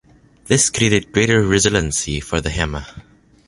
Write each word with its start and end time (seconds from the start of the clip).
This 0.45 0.71
created 0.71 1.11
greater 1.11 1.43
resiliency 1.43 2.19
for 2.21 2.41
the 2.41 2.49
hammer. 2.49 2.87